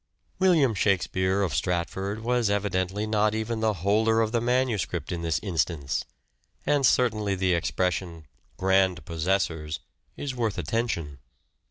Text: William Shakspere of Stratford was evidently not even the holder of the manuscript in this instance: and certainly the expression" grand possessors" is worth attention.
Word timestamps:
William 0.39 0.73
Shakspere 0.73 1.43
of 1.43 1.53
Stratford 1.53 2.21
was 2.21 2.49
evidently 2.49 3.05
not 3.05 3.35
even 3.35 3.59
the 3.59 3.73
holder 3.85 4.19
of 4.21 4.31
the 4.31 4.41
manuscript 4.41 5.11
in 5.11 5.21
this 5.21 5.39
instance: 5.43 6.05
and 6.65 6.87
certainly 6.87 7.35
the 7.35 7.53
expression" 7.53 8.25
grand 8.57 9.05
possessors" 9.05 9.79
is 10.17 10.33
worth 10.33 10.57
attention. 10.57 11.19